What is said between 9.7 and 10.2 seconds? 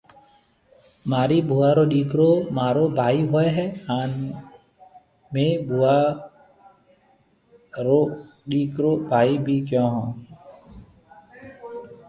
هون۔